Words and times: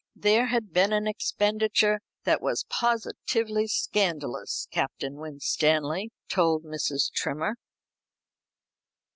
There 0.15 0.47
had 0.47 0.73
been 0.73 0.93
an 0.93 1.05
expenditure 1.05 1.99
that 2.23 2.41
was 2.41 2.65
positively 2.71 3.67
scandalous, 3.67 4.67
Captain 4.71 5.17
Winstanley 5.17 6.09
told 6.27 6.63
Mrs. 6.63 7.11
Trimmer. 7.13 7.53